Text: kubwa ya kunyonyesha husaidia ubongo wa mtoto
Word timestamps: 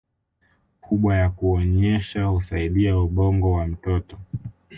kubwa 0.81 1.15
ya 1.15 1.29
kunyonyesha 1.29 2.23
husaidia 2.25 2.97
ubongo 2.99 3.51
wa 3.51 3.67
mtoto 3.67 4.17